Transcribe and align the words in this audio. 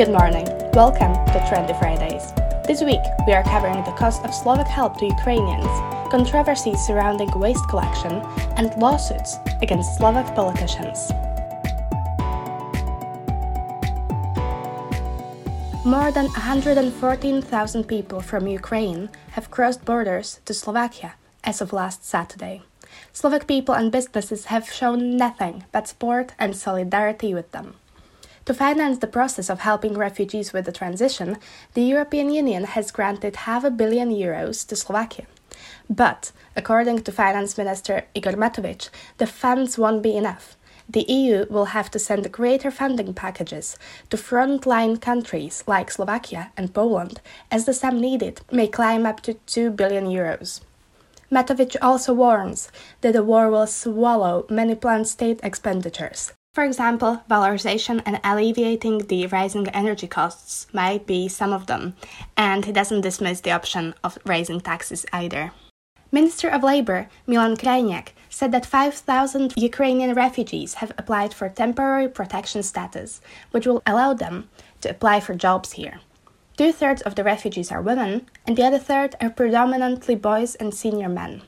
Good 0.00 0.16
morning. 0.16 0.46
Welcome 0.72 1.12
to 1.12 1.38
Trendy 1.44 1.78
Fridays. 1.78 2.32
This 2.66 2.80
week, 2.80 3.04
we 3.26 3.34
are 3.34 3.42
covering 3.42 3.84
the 3.84 3.92
cost 4.00 4.24
of 4.24 4.32
Slovak 4.32 4.66
help 4.66 4.96
to 4.96 5.04
Ukrainians, 5.04 5.68
controversies 6.08 6.80
surrounding 6.80 7.28
waste 7.36 7.68
collection, 7.68 8.24
and 8.56 8.72
lawsuits 8.80 9.36
against 9.60 10.00
Slovak 10.00 10.34
politicians. 10.34 11.12
More 15.84 16.08
than 16.08 16.32
114,000 16.32 17.84
people 17.84 18.22
from 18.22 18.46
Ukraine 18.48 19.10
have 19.36 19.52
crossed 19.52 19.84
borders 19.84 20.40
to 20.48 20.56
Slovakia 20.56 21.20
as 21.44 21.60
of 21.60 21.76
last 21.76 22.08
Saturday. 22.08 22.64
Slovak 23.12 23.44
people 23.46 23.76
and 23.76 23.92
businesses 23.92 24.48
have 24.48 24.64
shown 24.64 25.20
nothing 25.20 25.68
but 25.76 25.92
support 25.92 26.32
and 26.40 26.56
solidarity 26.56 27.36
with 27.36 27.52
them. 27.52 27.76
To 28.50 28.54
finance 28.54 28.98
the 28.98 29.06
process 29.06 29.48
of 29.48 29.60
helping 29.60 29.96
refugees 29.96 30.52
with 30.52 30.64
the 30.64 30.72
transition, 30.72 31.38
the 31.74 31.84
European 31.84 32.30
Union 32.30 32.64
has 32.64 32.90
granted 32.90 33.46
half 33.46 33.62
a 33.62 33.70
billion 33.70 34.10
euros 34.10 34.66
to 34.66 34.74
Slovakia. 34.74 35.26
But, 35.88 36.32
according 36.56 37.02
to 37.02 37.12
Finance 37.12 37.56
Minister 37.56 38.06
Igor 38.12 38.32
Matovič, 38.32 38.88
the 39.18 39.28
funds 39.28 39.78
won't 39.78 40.02
be 40.02 40.16
enough. 40.16 40.56
The 40.88 41.04
EU 41.08 41.46
will 41.48 41.66
have 41.66 41.92
to 41.92 42.00
send 42.00 42.32
greater 42.32 42.72
funding 42.72 43.14
packages 43.14 43.78
to 44.10 44.16
frontline 44.16 45.00
countries 45.00 45.62
like 45.68 45.92
Slovakia 45.92 46.50
and 46.56 46.74
Poland, 46.74 47.20
as 47.52 47.66
the 47.66 47.72
sum 47.72 48.00
needed 48.00 48.40
may 48.50 48.66
climb 48.66 49.06
up 49.06 49.20
to 49.20 49.34
2 49.46 49.70
billion 49.70 50.06
euros. 50.06 50.60
Matovič 51.30 51.76
also 51.80 52.12
warns 52.12 52.72
that 53.02 53.12
the 53.12 53.22
war 53.22 53.48
will 53.48 53.68
swallow 53.68 54.44
many 54.50 54.74
planned 54.74 55.06
state 55.06 55.38
expenditures. 55.44 56.32
For 56.52 56.64
example, 56.64 57.22
valorization 57.30 58.02
and 58.04 58.20
alleviating 58.24 59.06
the 59.06 59.28
rising 59.28 59.68
energy 59.68 60.08
costs 60.08 60.66
might 60.72 61.06
be 61.06 61.28
some 61.28 61.52
of 61.52 61.66
them, 61.66 61.94
and 62.36 62.64
he 62.64 62.72
doesn't 62.72 63.02
dismiss 63.02 63.40
the 63.40 63.52
option 63.52 63.94
of 64.02 64.18
raising 64.26 64.60
taxes 64.60 65.06
either. 65.12 65.52
Minister 66.10 66.48
of 66.48 66.64
Labor 66.64 67.08
Milan 67.24 67.56
Krajniak 67.56 68.08
said 68.28 68.50
that 68.50 68.66
5,000 68.66 69.54
Ukrainian 69.56 70.12
refugees 70.14 70.74
have 70.74 70.90
applied 70.98 71.32
for 71.32 71.48
temporary 71.48 72.08
protection 72.08 72.64
status, 72.64 73.20
which 73.52 73.64
will 73.64 73.80
allow 73.86 74.12
them 74.12 74.48
to 74.80 74.90
apply 74.90 75.20
for 75.20 75.34
jobs 75.34 75.72
here. 75.72 76.00
Two 76.56 76.72
thirds 76.72 77.00
of 77.02 77.14
the 77.14 77.22
refugees 77.22 77.70
are 77.70 77.80
women, 77.80 78.26
and 78.44 78.56
the 78.56 78.64
other 78.64 78.80
third 78.80 79.14
are 79.20 79.30
predominantly 79.30 80.16
boys 80.16 80.56
and 80.56 80.74
senior 80.74 81.08
men. 81.08 81.42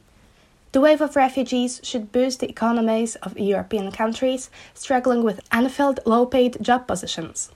The 0.72 0.80
wave 0.80 1.02
of 1.02 1.16
refugees 1.16 1.80
should 1.82 2.12
boost 2.12 2.40
the 2.40 2.48
economies 2.48 3.16
of 3.16 3.38
European 3.38 3.92
countries 3.92 4.48
struggling 4.72 5.22
with 5.22 5.46
unfilled 5.52 6.00
low 6.06 6.24
paid 6.24 6.56
job 6.62 6.86
positions. 6.86 7.50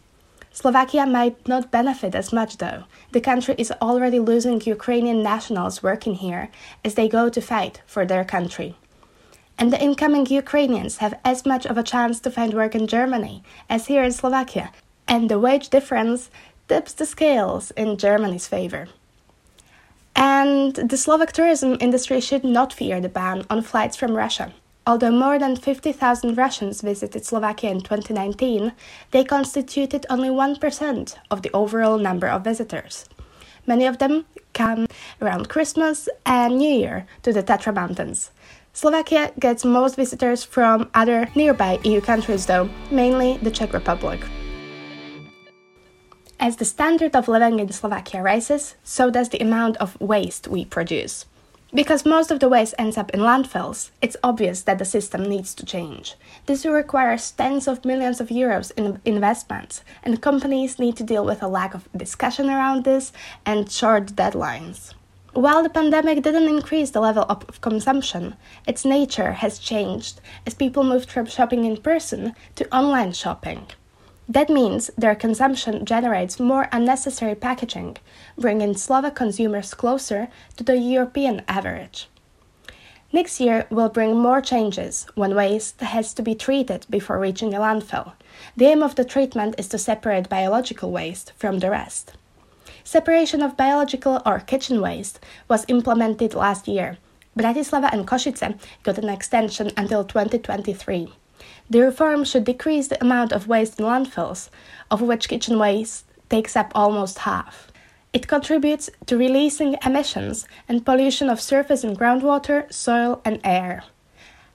Slovakia 0.52 1.06
might 1.06 1.48
not 1.48 1.70
benefit 1.70 2.14
as 2.14 2.30
much 2.30 2.58
though. 2.58 2.84
The 3.12 3.22
country 3.22 3.54
is 3.56 3.72
already 3.80 4.18
losing 4.18 4.60
Ukrainian 4.60 5.22
nationals 5.22 5.82
working 5.82 6.16
here 6.16 6.50
as 6.84 6.94
they 6.94 7.08
go 7.08 7.30
to 7.30 7.40
fight 7.40 7.80
for 7.86 8.04
their 8.04 8.24
country. 8.24 8.76
And 9.58 9.72
the 9.72 9.82
incoming 9.82 10.26
Ukrainians 10.26 10.98
have 10.98 11.18
as 11.24 11.46
much 11.46 11.64
of 11.64 11.78
a 11.78 11.82
chance 11.82 12.20
to 12.20 12.30
find 12.30 12.52
work 12.52 12.74
in 12.74 12.86
Germany 12.86 13.42
as 13.70 13.86
here 13.86 14.02
in 14.02 14.12
Slovakia, 14.12 14.72
and 15.08 15.30
the 15.30 15.38
wage 15.38 15.70
difference 15.70 16.30
tips 16.68 16.92
the 16.92 17.06
scales 17.06 17.70
in 17.70 17.96
Germany's 17.96 18.46
favor. 18.46 18.88
And 20.16 20.74
the 20.74 20.96
Slovak 20.96 21.32
tourism 21.32 21.76
industry 21.78 22.20
should 22.20 22.42
not 22.42 22.72
fear 22.72 23.00
the 23.00 23.08
ban 23.08 23.44
on 23.50 23.60
flights 23.60 23.96
from 23.96 24.16
Russia. 24.16 24.52
Although 24.86 25.10
more 25.10 25.38
than 25.38 25.56
50,000 25.56 26.38
Russians 26.38 26.80
visited 26.80 27.26
Slovakia 27.26 27.70
in 27.70 27.80
2019, 27.80 28.72
they 29.10 29.24
constituted 29.24 30.06
only 30.08 30.30
1% 30.30 31.16
of 31.30 31.42
the 31.42 31.50
overall 31.52 31.98
number 31.98 32.28
of 32.28 32.44
visitors. 32.44 33.04
Many 33.66 33.84
of 33.84 33.98
them 33.98 34.24
come 34.54 34.86
around 35.20 35.48
Christmas 35.48 36.08
and 36.24 36.56
New 36.56 36.72
Year 36.72 37.06
to 37.22 37.32
the 37.32 37.42
Tatra 37.42 37.74
Mountains. 37.74 38.30
Slovakia 38.72 39.32
gets 39.38 39.64
most 39.64 39.96
visitors 39.96 40.44
from 40.44 40.88
other 40.94 41.28
nearby 41.34 41.78
EU 41.84 42.00
countries, 42.00 42.46
though, 42.46 42.70
mainly 42.90 43.38
the 43.42 43.50
Czech 43.50 43.72
Republic. 43.72 44.20
As 46.38 46.56
the 46.56 46.66
standard 46.66 47.16
of 47.16 47.28
living 47.28 47.58
in 47.60 47.72
Slovakia 47.72 48.22
rises, 48.22 48.76
so 48.84 49.10
does 49.10 49.30
the 49.30 49.38
amount 49.38 49.78
of 49.78 49.98
waste 50.00 50.46
we 50.46 50.66
produce. 50.66 51.24
Because 51.72 52.04
most 52.04 52.30
of 52.30 52.40
the 52.40 52.48
waste 52.48 52.74
ends 52.78 52.98
up 52.98 53.10
in 53.10 53.20
landfills, 53.20 53.90
it's 54.02 54.18
obvious 54.22 54.62
that 54.62 54.78
the 54.78 54.84
system 54.84 55.22
needs 55.24 55.54
to 55.54 55.64
change. 55.64 56.14
This 56.44 56.66
requires 56.66 57.30
tens 57.30 57.66
of 57.66 57.86
millions 57.86 58.20
of 58.20 58.28
euros 58.28 58.70
in 58.76 59.00
investments, 59.06 59.82
and 60.04 60.20
companies 60.20 60.78
need 60.78 60.96
to 60.98 61.04
deal 61.04 61.24
with 61.24 61.42
a 61.42 61.48
lack 61.48 61.74
of 61.74 61.88
discussion 61.96 62.50
around 62.50 62.84
this 62.84 63.12
and 63.46 63.70
short 63.70 64.14
deadlines. 64.14 64.92
While 65.32 65.62
the 65.62 65.70
pandemic 65.70 66.22
didn't 66.22 66.48
increase 66.48 66.90
the 66.90 67.00
level 67.00 67.24
of 67.28 67.60
consumption, 67.62 68.36
its 68.66 68.84
nature 68.84 69.32
has 69.32 69.58
changed 69.58 70.20
as 70.46 70.54
people 70.54 70.84
moved 70.84 71.10
from 71.10 71.26
shopping 71.26 71.64
in 71.64 71.78
person 71.78 72.34
to 72.54 72.74
online 72.76 73.12
shopping. 73.12 73.66
That 74.28 74.50
means 74.50 74.90
their 74.98 75.14
consumption 75.14 75.84
generates 75.84 76.40
more 76.40 76.68
unnecessary 76.72 77.36
packaging, 77.36 77.98
bringing 78.36 78.76
Slovak 78.76 79.14
consumers 79.14 79.72
closer 79.72 80.28
to 80.56 80.64
the 80.64 80.78
European 80.78 81.42
average. 81.46 82.08
Next 83.12 83.38
year 83.40 83.66
will 83.70 83.88
bring 83.88 84.16
more 84.16 84.40
changes 84.40 85.06
when 85.14 85.36
waste 85.36 85.80
has 85.80 86.12
to 86.14 86.22
be 86.22 86.34
treated 86.34 86.86
before 86.90 87.20
reaching 87.20 87.54
a 87.54 87.60
landfill. 87.60 88.14
The 88.56 88.66
aim 88.66 88.82
of 88.82 88.96
the 88.96 89.04
treatment 89.04 89.54
is 89.58 89.68
to 89.68 89.78
separate 89.78 90.28
biological 90.28 90.90
waste 90.90 91.32
from 91.36 91.60
the 91.60 91.70
rest. 91.70 92.14
Separation 92.82 93.42
of 93.42 93.56
biological 93.56 94.22
or 94.26 94.40
kitchen 94.40 94.80
waste 94.80 95.20
was 95.48 95.64
implemented 95.68 96.34
last 96.34 96.66
year. 96.66 96.98
Bratislava 97.38 97.90
and 97.92 98.06
Košice 98.06 98.58
got 98.82 98.98
an 98.98 99.08
extension 99.08 99.70
until 99.76 100.04
2023. 100.04 101.12
The 101.68 101.80
reform 101.80 102.24
should 102.24 102.44
decrease 102.44 102.88
the 102.88 103.00
amount 103.00 103.32
of 103.32 103.48
waste 103.48 103.78
in 103.80 103.86
landfills, 103.86 104.50
of 104.90 105.02
which 105.02 105.28
kitchen 105.28 105.58
waste 105.58 106.04
takes 106.28 106.56
up 106.56 106.72
almost 106.74 107.18
half. 107.20 107.70
It 108.12 108.28
contributes 108.28 108.88
to 109.06 109.18
releasing 109.18 109.76
emissions 109.84 110.46
and 110.68 110.86
pollution 110.86 111.28
of 111.28 111.40
surface 111.40 111.84
and 111.84 111.98
groundwater, 111.98 112.72
soil, 112.72 113.20
and 113.24 113.40
air. 113.44 113.84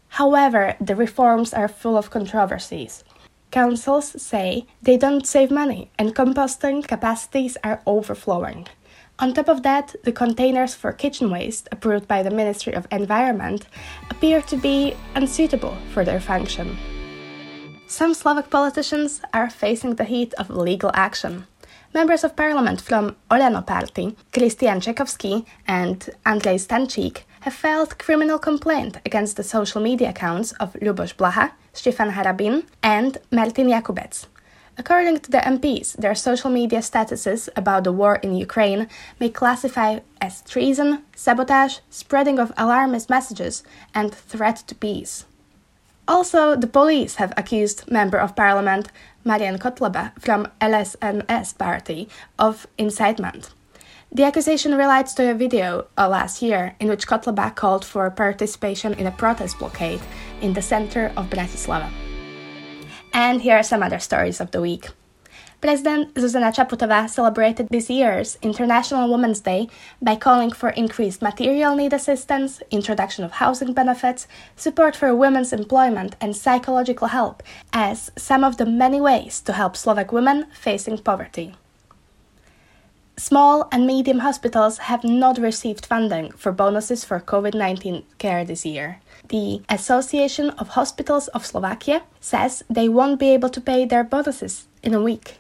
However, 0.10 0.76
the 0.82 0.96
reforms 0.96 1.54
are 1.54 1.68
full 1.68 1.98
of 1.98 2.10
controversies. 2.10 3.04
Councils 3.52 4.22
say 4.22 4.66
they 4.82 4.98
don't 4.98 5.28
save 5.28 5.52
money 5.52 5.92
and 6.00 6.16
composting 6.16 6.88
capacities 6.88 7.58
are 7.64 7.82
overflowing. 7.86 8.68
On 9.22 9.34
top 9.34 9.50
of 9.50 9.62
that, 9.62 9.96
the 10.04 10.12
containers 10.12 10.74
for 10.74 10.92
kitchen 10.92 11.30
waste 11.30 11.70
approved 11.72 12.08
by 12.08 12.24
the 12.24 12.32
Ministry 12.32 12.74
of 12.74 12.88
Environment 12.92 13.68
appear 14.10 14.42
to 14.42 14.58
be 14.58 14.96
unsuitable 15.14 15.78
for 15.94 16.04
their 16.04 16.20
function. 16.20 16.76
Some 17.86 18.16
Slovak 18.16 18.50
politicians 18.50 19.22
are 19.32 19.52
facing 19.52 19.96
the 19.96 20.06
heat 20.06 20.34
of 20.40 20.50
legal 20.50 20.90
action. 20.96 21.46
Members 21.94 22.24
of 22.24 22.36
parliament 22.36 22.82
from 22.82 23.16
Olano 23.30 23.62
party, 23.62 24.16
Christian 24.34 24.82
Čechovský 24.82 25.46
and 25.68 26.10
Andrej 26.26 26.66
Stančík, 26.66 27.26
have 27.42 27.54
filed 27.54 28.00
criminal 28.00 28.40
complaint 28.40 28.98
against 29.06 29.38
the 29.38 29.44
social 29.44 29.82
media 29.82 30.10
accounts 30.10 30.52
of 30.54 30.74
Ľuboš 30.82 31.14
Blaha, 31.14 31.52
Štefan 31.76 32.14
Harabin, 32.14 32.64
and 32.82 33.20
Martin 33.30 33.68
Jakubec. 33.70 34.26
According 34.78 35.20
to 35.20 35.32
the 35.32 35.40
MPs, 35.40 35.98
their 35.98 36.16
social 36.16 36.50
media 36.50 36.80
statuses 36.80 37.50
about 37.56 37.84
the 37.84 37.92
war 37.92 38.16
in 38.24 38.36
Ukraine 38.36 38.88
may 39.20 39.30
classify 39.30 40.00
as 40.20 40.42
treason, 40.42 41.04
sabotage, 41.16 41.80
spreading 41.90 42.40
of 42.40 42.54
alarmist 42.58 43.10
messages, 43.10 43.64
and 43.94 44.14
threat 44.14 44.64
to 44.68 44.76
peace. 44.76 45.26
Also, 46.08 46.56
the 46.56 46.68
police 46.68 47.16
have 47.16 47.34
accused 47.38 47.90
Member 47.92 48.18
of 48.18 48.36
Parliament 48.36 48.90
Marian 49.24 49.60
Kotleba 49.60 50.20
from 50.20 50.48
LSNS 50.60 51.58
party 51.58 52.10
of 52.40 52.66
incitement. 52.78 53.52
The 54.12 54.24
accusation 54.24 54.76
relates 54.76 55.14
to 55.14 55.32
a 55.32 55.34
video 55.34 55.88
uh, 55.98 56.10
last 56.10 56.42
year 56.42 56.76
in 56.80 56.90
which 56.90 57.08
Kotleba 57.08 57.56
called 57.56 57.86
for 57.86 58.10
participation 58.10 58.94
in 58.96 59.08
a 59.08 59.12
protest 59.12 59.60
blockade 59.60 60.02
in 60.42 60.54
the 60.54 60.62
center 60.62 61.14
of 61.16 61.30
Bratislava. 61.30 61.90
And 63.14 63.42
here 63.42 63.58
are 63.58 63.64
some 63.64 63.84
other 63.84 64.00
stories 64.00 64.40
of 64.40 64.52
the 64.52 64.62
week. 64.62 64.90
President 65.62 66.16
Zuzana 66.16 66.52
Čaputová 66.52 67.08
celebrated 67.08 67.68
this 67.70 67.88
year's 67.88 68.36
International 68.42 69.08
Women's 69.12 69.42
Day 69.42 69.70
by 70.02 70.16
calling 70.16 70.52
for 70.52 70.70
increased 70.70 71.22
material 71.22 71.76
need 71.76 71.94
assistance, 71.94 72.64
introduction 72.72 73.24
of 73.24 73.34
housing 73.34 73.72
benefits, 73.72 74.28
support 74.56 74.96
for 74.96 75.14
women's 75.14 75.54
employment, 75.54 76.16
and 76.20 76.36
psychological 76.36 77.10
help 77.10 77.44
as 77.74 78.12
some 78.18 78.44
of 78.44 78.58
the 78.58 78.66
many 78.66 79.00
ways 79.00 79.40
to 79.42 79.54
help 79.54 79.78
Slovak 79.78 80.12
women 80.12 80.48
facing 80.52 80.98
poverty. 80.98 81.54
Small 83.22 83.68
and 83.72 83.86
medium 83.86 84.26
hospitals 84.26 84.90
have 84.90 85.04
not 85.04 85.38
received 85.38 85.86
funding 85.86 86.32
for 86.32 86.52
bonuses 86.52 87.06
for 87.06 87.20
COVID 87.20 87.54
19 87.54 88.02
care 88.18 88.44
this 88.44 88.66
year. 88.66 89.00
The 89.30 89.62
Association 89.70 90.50
of 90.58 90.70
Hospitals 90.70 91.28
of 91.28 91.46
Slovakia 91.46 92.02
says 92.20 92.64
they 92.68 92.90
won't 92.90 93.20
be 93.20 93.30
able 93.30 93.50
to 93.50 93.62
pay 93.62 93.86
their 93.86 94.04
bonuses 94.04 94.66
in 94.82 94.96
a 94.96 95.04
week. 95.04 95.38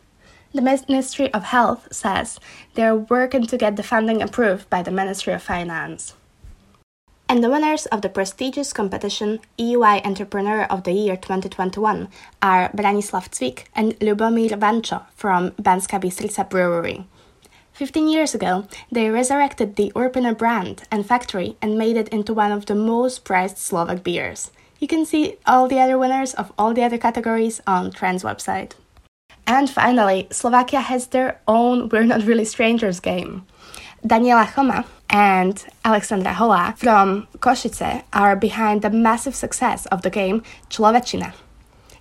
The 0.53 0.61
Ministry 0.61 1.33
of 1.33 1.45
Health 1.45 1.87
says 1.91 2.39
they're 2.75 2.95
working 2.95 3.47
to 3.47 3.57
get 3.57 3.77
the 3.77 3.89
funding 3.91 4.21
approved 4.21 4.69
by 4.69 4.83
the 4.83 4.91
Ministry 4.91 5.33
of 5.33 5.41
Finance. 5.41 6.13
And 7.27 7.43
the 7.43 7.49
winners 7.49 7.87
of 7.87 8.03
the 8.03 8.09
prestigious 8.09 8.73
competition 8.73 9.39
EY 9.57 10.03
Entrepreneur 10.05 10.65
of 10.65 10.83
the 10.83 10.93
Year 10.93 11.17
2021 11.17 12.09
are 12.43 12.69
Branislav 12.77 13.31
Cvik 13.33 13.65
and 13.73 13.99
Lubomir 13.99 14.51
Vancho 14.59 15.01
from 15.15 15.49
Banska 15.57 15.99
Bystrica 15.99 16.47
Brewery. 16.47 17.07
15 17.73 18.07
years 18.09 18.35
ago, 18.35 18.67
they 18.91 19.09
resurrected 19.09 19.75
the 19.75 19.91
Urpiner 19.95 20.37
brand 20.37 20.83
and 20.91 21.05
factory 21.05 21.55
and 21.61 21.77
made 21.77 21.97
it 21.97 22.09
into 22.09 22.33
one 22.33 22.51
of 22.51 22.65
the 22.65 22.75
most 22.75 23.23
prized 23.23 23.57
Slovak 23.57 24.03
beers. 24.03 24.51
You 24.79 24.87
can 24.87 25.05
see 25.05 25.37
all 25.45 25.67
the 25.67 25.79
other 25.79 25.97
winners 25.97 26.33
of 26.33 26.51
all 26.57 26.73
the 26.73 26.83
other 26.83 26.97
categories 26.97 27.61
on 27.65 27.91
Trend's 27.91 28.23
website. 28.23 28.73
And 29.47 29.69
finally, 29.69 30.27
Slovakia 30.31 30.81
has 30.81 31.07
their 31.07 31.39
own 31.47 31.89
We're 31.91 32.03
Not 32.03 32.25
Really 32.25 32.45
Strangers 32.45 32.99
game. 32.99 33.45
Daniela 34.05 34.53
Choma 34.53 34.85
and 35.09 35.63
Alexandra 35.85 36.33
Hola 36.33 36.73
from 36.77 37.27
Košice 37.37 38.03
are 38.13 38.35
behind 38.35 38.81
the 38.81 38.89
massive 38.89 39.35
success 39.35 39.85
of 39.87 40.01
the 40.01 40.09
game 40.09 40.41
Človečina. 40.69 41.33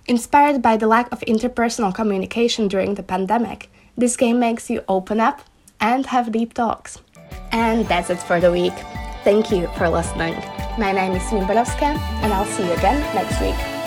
Inspired 0.07 0.61
by 0.61 0.77
the 0.77 0.87
lack 0.87 1.11
of 1.11 1.19
interpersonal 1.21 1.93
communication 1.93 2.67
during 2.67 2.95
the 2.95 3.03
pandemic, 3.03 3.69
this 3.95 4.17
game 4.17 4.39
makes 4.39 4.69
you 4.69 4.83
open 4.87 5.19
up 5.19 5.41
and 5.81 6.05
have 6.05 6.31
deep 6.31 6.53
talks. 6.53 6.99
And 7.51 7.85
that's 7.87 8.09
it 8.09 8.19
for 8.19 8.39
the 8.39 8.51
week. 8.51 8.73
Thank 9.23 9.51
you 9.51 9.67
for 9.77 9.89
listening. 9.89 10.35
My 10.77 10.91
name 10.93 11.11
is 11.11 11.23
Simi 11.23 11.41
and 11.41 12.33
I'll 12.33 12.45
see 12.45 12.65
you 12.65 12.71
again 12.73 12.99
next 13.13 13.41
week. 13.41 13.80